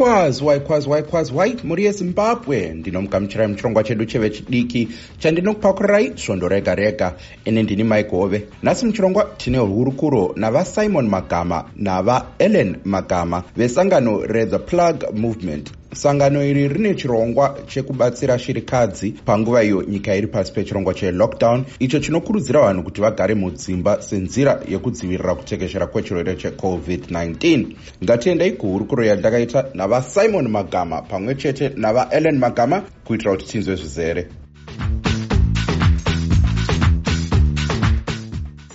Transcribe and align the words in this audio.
kwazwai 0.00 0.60
kwazwai 0.60 1.02
kwazwai 1.02 1.56
mhuri 1.64 1.84
yezimbabwe. 1.84 2.68
Ndinomugamuchirai 2.74 3.48
muchirongwa 3.48 3.84
chedu 3.84 4.04
chevechidiki 4.04 4.88
chandinokupakurai 5.18 6.12
svondo 6.16 6.48
rega 6.48 6.74
rega. 6.74 7.14
Ine 7.44 7.62
ndini 7.62 7.84
maigove 7.84 8.46
nhasi 8.62 8.86
muchirongwa 8.86 9.24
tine 9.36 9.58
hurukuro 9.58 10.32
navasimon 10.36 11.08
magama 11.08 11.64
navaellen 11.76 12.76
magama 12.84 13.42
vesangano 13.56 14.26
rethe 14.26 14.58
plug 14.58 15.04
movement 15.14 15.70
sangano 15.92 16.44
iri 16.44 16.68
rine 16.68 16.94
chirongwa 16.94 17.56
chekubatsira 17.66 18.38
shirikadzi 18.38 19.12
panguva 19.24 19.64
iyo 19.64 19.82
nyika 19.82 20.14
iri 20.14 20.26
pasi 20.26 20.52
pechirongwa 20.52 20.94
chelockdown. 20.94 21.64
Icho 21.78 22.00
chinokurudzira 22.00 22.60
vanhu 22.60 22.82
kuti 22.82 23.00
vagare 23.00 23.34
mudzimba 23.34 24.02
senzira 24.02 24.60
yekudzivirira 24.68 25.34
kutekeshera 25.34 25.86
kwechirwere 25.86 26.34
checovid-19 26.34 27.66
ngatiendei 28.04 28.52
kuhurukuro 28.52 29.04
yandakaita 29.04 29.64
navasimon 29.74 30.48
magama 30.48 31.02
pamwe 31.02 31.34
chete 31.34 31.72
navaellen 31.76 32.38
magama 32.38 32.82
kuitira 33.04 33.30
kuti 33.30 33.46
tinzwe 33.46 33.76
zvizere 33.76 34.39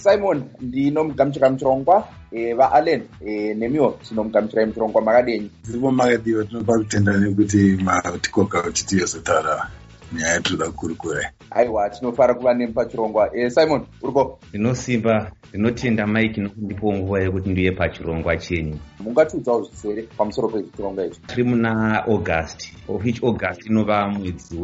simon 0.05 0.43
ndinomugamuchira 0.61 1.49
muchirongwa 1.49 2.07
e, 2.31 2.53
vaallen 2.53 3.01
e, 3.25 3.53
nemiwo 3.53 3.99
tinomugamuchirai 4.07 4.65
muchirongwa 4.65 5.01
makadinyi 5.01 5.51
zivo 5.63 5.91
makadiwa 5.91 6.45
tinopa 6.45 6.77
kutenda 6.77 7.17
nekuti 7.17 7.77
matikoka 7.83 8.61
kuti 8.61 8.85
tiyozotaura 8.85 9.69
nyaya 10.13 10.33
yatinoda 10.33 10.65
kukurukura 10.65 11.31
aiwa 11.51 11.89
tinofara 11.89 12.33
kuva 12.33 12.53
nemi 12.53 12.73
pachirongwa 12.73 13.29
e, 13.37 13.49
simon 13.49 13.85
uripo 14.01 14.39
ndinosimba 14.49 15.31
ndinotenda 15.55 16.07
mike 16.07 16.41
nokundipawo 16.41 16.93
nguva 16.93 17.21
yekuti 17.21 17.49
ndiuye 17.49 17.71
pachirongwa 17.71 18.37
chenyu. 18.37 18.77
Mungatiudzawo 18.99 19.63
zvisere 19.63 20.01
pamusoro 20.17 20.47
pechirongwa 20.49 21.05
ichi. 21.05 21.21
Tiri 21.27 21.43
muna 21.43 22.03
august. 22.07 22.73
Which 22.87 23.23
august 23.23 23.65
inova 23.65 24.09
mwedzi 24.09 24.57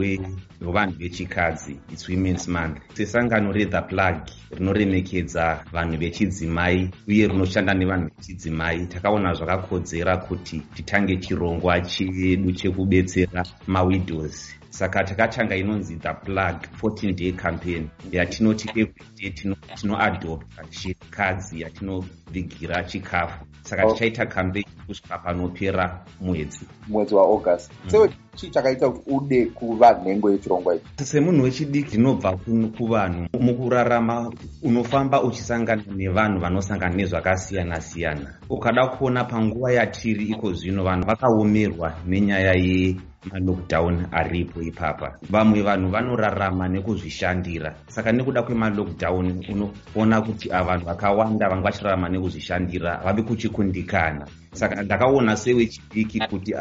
wevanhu 0.61 0.97
vechikadzi 0.99 1.79
its 1.94 2.09
womens 2.09 2.47
month. 2.47 2.77
Sesangano 2.94 3.51
rethe 3.51 3.81
plug 3.81 4.16
rinoremekedza 4.51 5.63
vanhu 5.71 5.97
vechidzimai 5.97 6.89
uye 7.07 7.27
rinoshanda 7.27 7.73
nevanhu 7.73 8.09
vechidzimai. 8.17 8.85
Takaona 8.88 9.33
zvakakodzera 9.33 10.17
kuti 10.17 10.59
titange 10.75 11.17
chirongwa 11.17 11.81
chedu 11.81 12.51
chekubetsera 12.51 13.45
mawidows 13.67 14.60
saka 14.72 15.03
takatanga 15.03 15.55
inonzi 15.55 15.95
the 15.95 16.14
plug 16.14 16.55
14 16.81 17.14
day 17.14 17.31
campaign 17.31 17.89
yatinoti 18.11 18.69
everyday 18.69 19.30
tinoadopta 19.75 20.63
chikadzi 20.69 21.61
yatinovigira 21.61 22.83
chikafu 22.83 23.45
saka 23.61 23.86
oh. 23.86 23.94
tichaita 23.94 24.25
campaign 24.25 24.66
kusvika 24.88 25.17
panopera 25.17 26.05
mwedzi 26.22 26.59
mwedzi 26.88 27.16
waaugust 27.16 27.72
mm. 27.83 27.89
sewe 27.89 28.09
chii 28.35 28.49
chakaita 28.49 28.89
kuti 28.89 29.11
ude 29.11 29.45
kuva 29.45 29.93
nhengo 29.93 30.31
yechirongwa 30.31 30.75
ichi? 30.75 31.05
Semunhu 31.05 31.43
wechidiki 31.43 31.97
ndinobva 31.97 32.38
kuvanhu 32.77 33.27
mukurarama 33.39 34.31
unofamba 34.63 35.23
uchisangana 35.23 35.83
nevanhu 35.95 36.39
vanosangana 36.39 36.95
nezvakasiyana-siyana. 36.95 38.39
Ukada 38.49 38.88
kuona 38.88 39.23
panguva 39.23 39.71
yatiri 39.71 40.25
iko 40.25 40.53
zvino 40.53 40.83
vanhu 40.83 41.05
vakaomerwa 41.07 41.93
nenyaya 42.07 42.53
yemalockdown 42.53 44.07
aripo 44.11 44.61
ipapa. 44.61 45.17
Vamwe 45.29 45.61
vanhu 45.61 45.89
vanorarama 45.89 46.67
nekuzvishandira. 46.67 47.75
Saka 47.88 48.11
nekuda 48.11 48.43
kwemalockdown 48.43 49.43
unoona 49.49 50.21
kuti 50.21 50.49
vanhu 50.49 50.85
vakawanda 50.85 51.49
vanga 51.49 51.63
vachirarama 51.63 52.09
nekuzvishandira 52.09 53.01
vave 53.03 53.23
kuchikundikana 53.23 54.27
saka 54.53 54.83
ndakaona 54.83 55.38
sewechidiki 55.38 56.19
kuti 56.19 56.53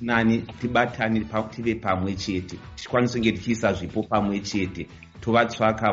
nani 0.00 0.44
tibatane 0.60 1.24
tive 1.50 1.74
pamwe 1.74 2.14
chete. 2.14 2.58
Tikwanise 2.76 3.18
kunge 3.18 3.32
tichiisa 3.32 3.72
zvipo 3.72 4.02
pamwe 4.02 4.40
chete. 4.40 4.86
Tovatsvaka 5.20 5.92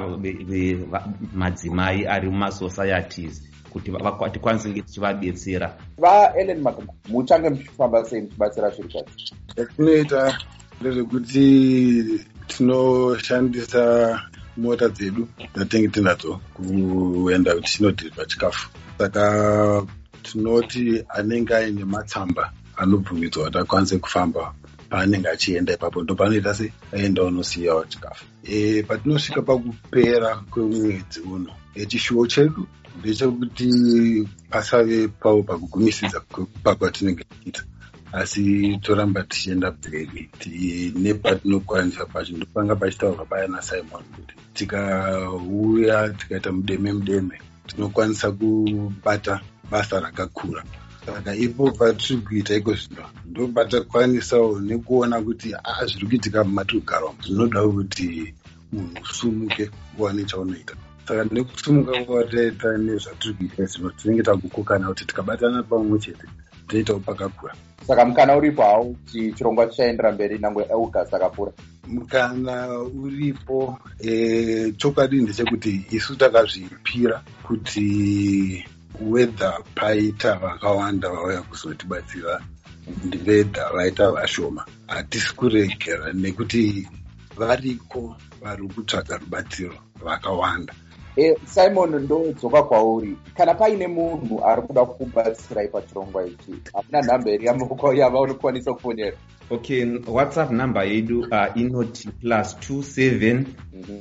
madzimai 1.34 2.06
ari 2.06 2.29
mumasocieties 2.29 3.41
kuti 3.69 3.91
tikwanise 4.31 4.68
kunge 4.68 4.81
tichivabetsera 4.81 5.78
vaellen 5.97 6.62
magama 6.62 6.94
muchange 7.09 7.50
muchifamba 7.50 8.06
sei 8.06 8.22
muchibatsira 8.22 8.72
shirikadzi 8.72 9.34
yatinoita 9.57 10.38
ndezvekuti 10.81 11.45
tinoshandisa 12.47 13.84
mota 14.57 14.90
dzedu 14.90 15.28
dzatinenge 15.56 15.88
tinadzo 15.88 16.40
kuenda 16.53 17.56
kuti 17.56 17.72
tinodhiriva 17.78 18.25
chikafu. 18.25 18.69
Saka 18.97 19.24
tinoti 20.23 21.03
anenge 21.17 21.53
aine 21.56 21.85
matsamba 21.85 22.51
anobvumidzwa 22.78 23.45
kuti 23.45 23.57
akwanise 23.57 23.97
kufamba 23.97 24.53
paanenge 24.89 25.29
achienda 25.29 25.73
ipapo. 25.73 26.03
Ndo 26.03 26.16
panoita 26.16 26.53
se 26.53 26.73
aenda 26.94 27.23
unosiyawo 27.23 27.85
chikafu. 27.85 28.25
E, 28.44 28.83
patinosvika 28.83 29.41
pakupera 29.41 30.35
kwemwedzi 30.51 31.19
uno 31.19 31.51
e, 31.75 31.85
chishuwo 31.85 32.28
chedu 32.28 32.67
ndechekuti 33.00 33.69
pasave 34.50 35.07
pavo 35.07 35.44
pakugumisidza 35.44 36.22
pakwatinenge 36.63 37.23
tichiita. 37.23 37.63
Asi 38.12 38.78
toramba 38.81 39.23
tichienda 39.23 39.72
mberi 39.72 40.29
tine 40.39 41.13
patinokwanisa 41.13 42.06
pacho 42.06 42.33
ndopanga 42.38 42.75
pachitaurwa 42.75 43.25
paya 43.25 43.47
nasimon 43.47 44.03
kuti 44.16 44.35
tikauya 44.53 46.09
tikaita 46.09 46.51
mudeme 46.51 46.94
mudeme 46.94 47.41
tinokwanisa 47.67 48.31
kubata 48.31 49.41
basa 49.73 50.00
rakakura. 50.00 50.63
Saka 51.06 51.35
ipo 51.35 51.72
patiri 51.72 52.22
kuita 52.22 52.56
iko 52.56 52.73
zvino 52.73 53.06
ndopatakwanisawo 53.25 54.59
nekuona 54.61 55.17
kuti 55.22 55.50
aa 55.56 55.85
zviri 55.85 56.07
kuitika 56.07 56.44
mumatiri 56.44 56.79
kugara 56.79 57.07
zvinoda 57.25 57.61
kuti 57.67 58.33
munhu 58.72 59.01
usumuke 59.01 59.69
uwane 59.97 60.23
chaunoita. 60.25 60.73
Saka 61.07 61.23
nekusumuka 61.25 62.03
kwataita 62.06 62.78
nezvatiri 62.78 63.33
kuita 63.33 63.66
zvino 63.66 63.89
tinenge 63.89 64.23
takukokana 64.23 64.88
kuti 64.88 65.06
tikabatana 65.06 65.63
pamwe 65.63 66.00
chete 66.00 66.28
toitawo 66.67 67.00
pakakura. 67.00 67.53
Saka 67.88 68.06
mukana 68.06 68.38
uripo 68.38 68.62
hawo 68.62 68.83
kuti 68.83 69.33
chirongwa 69.33 69.67
chichaendera 69.67 70.12
mberi 70.12 70.39
nangwe 70.39 70.63
august 70.72 71.13
akapfuura 71.13 71.51
mukana 71.88 72.79
uripo 72.79 73.79
e, 74.00 74.72
chokwadi 74.78 75.22
ndechekuti 75.22 75.85
isu 75.91 76.16
takazvipira 76.16 77.22
kuti 77.44 78.66
wedha 79.02 79.59
paita 79.76 80.36
vakawanda 80.36 81.09
vauya 81.09 81.42
kuzotibatsira 81.42 82.42
vedha 83.26 83.70
vaita 83.74 84.12
vashoma. 84.12 84.66
Hatisi 84.88 85.36
kuregera 85.36 86.14
nekuti 86.14 86.88
variko 87.38 88.16
vari 88.42 88.68
kutsvaga 88.68 89.18
rubatsiro 89.18 89.76
vakawanda 90.04 90.74
e, 91.18 91.36
simon 91.46 91.96
ndodzoka 92.04 92.64
kwauri. 92.64 93.18
Kana 93.38 93.54
paine 93.56 93.88
munhu 93.88 94.46
ari 94.46 94.62
kuda 94.62 94.86
kubatsirai 94.86 95.68
pachirongwa 95.68 96.25
ichi 96.28 96.54
hamuna 96.74 97.02
nhamba 97.02 97.31
iri 97.31 97.46
yamaoko 97.46 97.94
yava 97.94 98.20
unokwanisa 98.20 98.74
kufonera 98.74 99.18
okay 99.50 99.86
whatsapp 100.08 100.52
nhamba 100.52 100.84
yedu 100.84 101.20
uh, 101.20 101.58
inoti 101.58 102.10
plus 102.10 102.56
27 102.70 103.44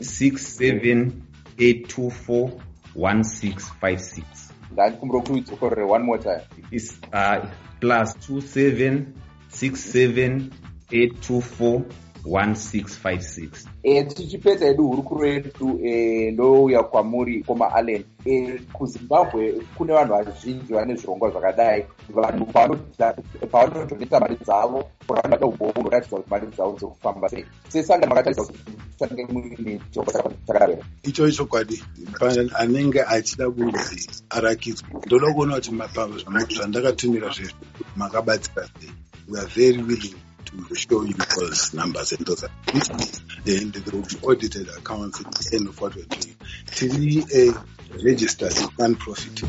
67 0.00 1.10
824 1.56 2.50
1656 2.96 4.51
ndanikumbira 4.72 5.20
kuti 5.20 5.32
udzokorere 5.32 5.84
one 5.84 6.04
more 6.04 6.22
time. 6.22 6.42
Is 6.70 6.98
uh, 7.12 7.44
plus 7.80 8.16
27 8.28 9.04
67 9.50 10.50
824 10.90 11.82
1656 12.24 13.68
e, 13.82 14.04
tichipedza 14.04 14.66
yedu 14.66 14.86
hurukuro 14.86 15.26
yedu 15.26 15.80
e, 15.84 16.30
ndouya 16.30 16.82
kwamuri 16.82 17.42
komaallen 17.44 18.04
e, 18.24 18.58
kuzimbabwe 18.72 19.52
kune 19.78 19.92
vanhu 19.92 20.14
vazhinji 20.14 20.72
vane 20.72 20.94
zvirongwa 20.94 21.30
zvakadai. 21.30 21.86
Vanhu 22.14 22.46
pavanotoneta 23.50 24.20
mari 24.20 24.36
dzavo 24.36 24.84
vanhu 25.08 25.30
vada 25.30 25.46
ubovu 25.46 25.80
unoratidza 25.80 26.16
kuti 26.16 26.30
mari 26.30 26.46
dzavo 26.46 26.72
dzokufamba 26.72 27.28
sei. 27.28 27.44
Sesanga 27.68 28.06
makatarisa 28.06 28.42
kuti 28.42 28.58
chirongwa 29.08 30.22
chakareba 30.46 30.84
icho 31.02 31.28
ichokwadi 31.28 31.82
anenge 32.54 33.02
achida 33.02 33.50
kunzi 33.50 34.08
arakidzwa 34.30 34.88
ndoda 35.06 35.32
kuona 35.34 35.54
kuti 35.54 36.54
zvandakatumira 36.54 37.28
zvezvo 37.36 37.64
makabatsira 37.96 38.68
sei 38.80 38.90
we 39.28 39.38
are 39.38 39.46
very 39.46 39.78
willing 39.78 40.14
to 40.44 40.74
show 40.74 41.02
you 41.02 41.14
those 41.14 41.74
numbers 41.74 42.12
and 42.12 42.26
those 42.26 42.44
activities. 42.44 43.22
And 43.46 43.72
there 43.72 43.98
will 43.98 44.06
be 44.06 44.16
audited 44.22 44.68
accounts 44.68 45.20
at 45.20 45.32
the 45.32 45.56
end 45.56 45.68
of 45.68 45.80
what 45.80 45.94
we're 45.94 46.04
doing. 46.04 46.36
Three 46.66 47.24
a 47.34 47.52
registered 48.04 48.54
non-profit. 48.78 49.42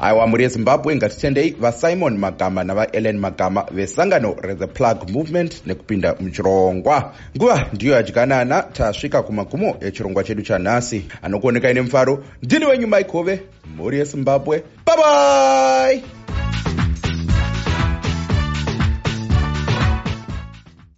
Aiwa 0.00 0.26
mhuri 0.26 0.42
yezimbabwe 0.42 0.96
ngatitendei 0.96 1.50
vasimon 1.50 2.18
magama 2.18 2.64
navaellen 2.64 3.18
magama 3.18 3.66
vesangano 3.70 4.36
rethe 4.42 4.66
plug 4.66 5.10
movement 5.10 5.62
nekupinda 5.66 6.14
muchirongwa. 6.20 7.12
Nguva 7.36 7.66
ndiyo 7.72 7.94
yadyanana 7.94 8.62
tasvika 8.62 9.22
kumagumo 9.22 9.76
echirongwa 9.80 10.24
chedu 10.24 10.42
chanhasi. 10.42 11.04
Anokuonekai 11.22 11.74
nemufaro 11.74 12.24
ndini 12.42 12.64
wenyu 12.66 12.86
maikove 12.86 13.40
mhuri 13.76 13.98
yezimbabwe 13.98 14.62
babai 14.86 16.02